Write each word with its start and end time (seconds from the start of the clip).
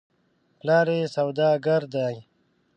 پلار 0.59 0.87
یې 0.97 1.07
سودا 1.15 1.49
ګر 1.65 1.81
دی. 1.93 2.15